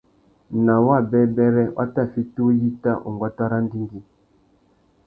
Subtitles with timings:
[0.65, 4.01] Nà wabêbêrê, wa tà fiti uyíta unguata râ andjingüî.